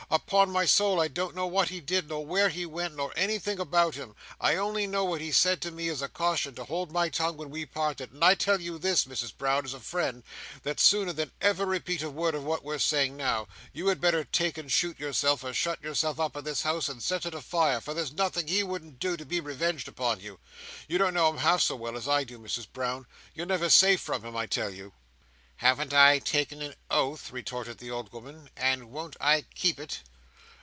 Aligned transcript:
"Upon 0.13 0.51
my 0.51 0.65
soul 0.65 0.99
I 0.99 1.07
don't 1.07 1.35
know 1.37 1.45
what 1.47 1.69
he 1.69 1.79
did, 1.79 2.09
nor 2.09 2.25
where 2.25 2.49
he 2.49 2.65
went, 2.65 2.95
nor 2.97 3.13
anything 3.15 3.59
about 3.61 3.95
him 3.95 4.13
I 4.41 4.57
only 4.57 4.85
know 4.85 5.05
what 5.05 5.21
he 5.21 5.31
said 5.31 5.61
to 5.61 5.71
me 5.71 5.87
as 5.87 6.01
a 6.01 6.09
caution 6.09 6.53
to 6.55 6.65
hold 6.65 6.91
my 6.91 7.07
tongue, 7.07 7.37
when 7.37 7.49
we 7.49 7.65
parted; 7.65 8.11
and 8.11 8.21
I 8.21 8.35
tell 8.35 8.59
you 8.59 8.77
this, 8.77 9.05
Misses 9.07 9.31
Brown, 9.31 9.63
as 9.63 9.73
a 9.73 9.79
friend, 9.79 10.23
that 10.63 10.81
sooner 10.81 11.13
than 11.13 11.31
ever 11.39 11.65
repeat 11.65 12.01
a 12.03 12.09
word 12.09 12.35
of 12.35 12.43
what 12.43 12.61
we're 12.63 12.77
saying 12.79 13.15
now, 13.15 13.47
you 13.71 13.87
had 13.87 14.01
better 14.01 14.25
take 14.25 14.57
and 14.57 14.69
shoot 14.69 14.99
yourself, 14.99 15.45
or 15.45 15.53
shut 15.53 15.81
yourself 15.81 16.19
up 16.19 16.35
in 16.35 16.43
this 16.43 16.63
house, 16.63 16.89
and 16.89 17.01
set 17.01 17.25
it 17.25 17.33
a 17.33 17.39
fire, 17.41 17.79
for 17.79 17.93
there's 17.93 18.11
nothing 18.11 18.49
he 18.49 18.63
wouldn't 18.63 18.99
do, 18.99 19.15
to 19.15 19.25
be 19.25 19.39
revenged 19.39 19.87
upon 19.87 20.19
you. 20.19 20.41
You 20.89 20.97
don't 20.97 21.13
know 21.13 21.29
him 21.29 21.37
half 21.37 21.61
as 21.71 21.77
well 21.77 21.95
as 21.95 22.09
I 22.09 22.25
do, 22.25 22.37
Misses 22.37 22.65
Brown. 22.65 23.05
You're 23.33 23.45
never 23.45 23.69
safe 23.69 24.01
from 24.01 24.23
him, 24.25 24.35
I 24.35 24.45
tell 24.45 24.71
you." 24.73 24.91
"Haven't 25.57 25.93
I 25.93 26.17
taken 26.17 26.59
an 26.63 26.73
oath," 26.89 27.31
retorted 27.31 27.77
the 27.77 27.91
old 27.91 28.11
woman, 28.11 28.49
"and 28.57 28.85
won't 28.89 29.15
I 29.21 29.43
keep 29.53 29.79
it?" 29.79 29.99